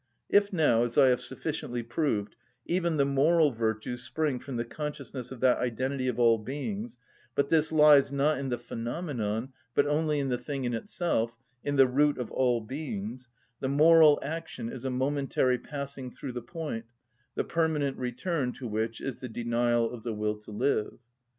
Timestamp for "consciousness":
4.65-5.31